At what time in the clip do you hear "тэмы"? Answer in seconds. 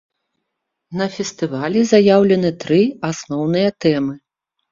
3.85-4.15